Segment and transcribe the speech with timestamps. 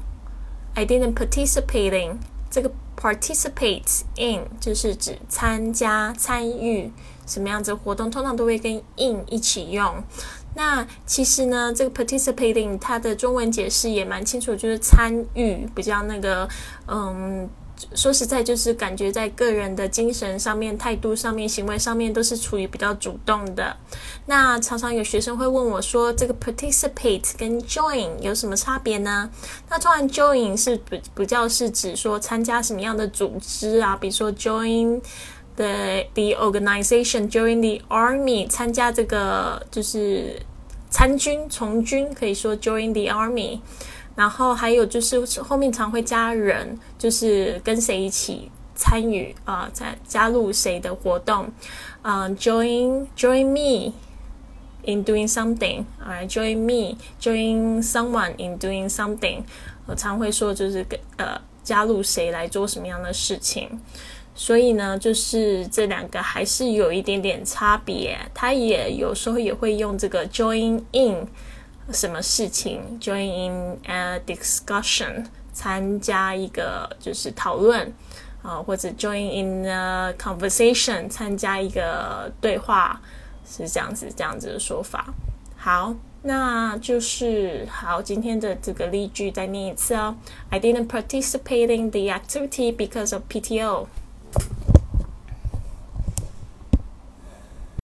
[0.73, 2.17] I didn't participate in
[2.49, 6.91] 这个 participate in 就是指参加、参与
[7.27, 10.03] 什么样子的活动，通常都会跟 in 一起用。
[10.55, 16.49] 那其实呢，这个 participating 它的中文解释也蛮清楚，就是参与，比较那个
[16.87, 17.47] 嗯。
[17.95, 23.75] 说实在，就是感觉在个人的精神上面、态度上面、行为上面都是处于比较主动的。
[24.25, 29.29] 那常常有学生会问我说：“这个 participate 跟 join 有什么差别呢？”
[29.69, 33.95] 那突然 join 是比比较是指说参加什么样的组织啊？
[33.95, 35.01] 比如说 join
[35.55, 40.41] the the organization，join the army，参加这个就是
[40.89, 43.59] 参军从军，可以说 join the army。
[44.15, 51.49] 然后还有就是后面常会加人，就是跟谁一起参与啊，在加入谁的活动，
[52.01, 53.93] 嗯，join join me
[54.83, 59.41] in doing something，啊，join me join someone in doing something，
[59.85, 63.69] 我常会说就是跟呃加入谁来做什么样的事情，
[64.35, 71.27] 所以呢，就是这两个还是有一点点差别，他也有时候也会用这个 join in。
[71.92, 72.80] 什么事情？
[73.00, 77.92] Join in a discussion，参加一个就是讨论
[78.42, 83.00] 啊，或者 join in a conversation，参加一个对话，
[83.48, 85.14] 是这样子这样子的说法。
[85.56, 90.16] 好，那就是好，今天的这个例句再念一次哦。
[90.50, 93.86] I didn't participate in the activity because of PTO.